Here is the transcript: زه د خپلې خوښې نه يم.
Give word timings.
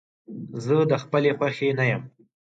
زه 0.65 0.75
د 0.91 0.93
خپلې 1.03 1.31
خوښې 1.37 1.69
نه 1.79 1.85
يم. 1.91 2.03